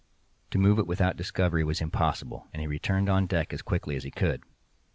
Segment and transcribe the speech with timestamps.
[0.49, 4.03] To remove it without discovery was impossible, and he returned on deck as quickly as
[4.03, 4.41] he could.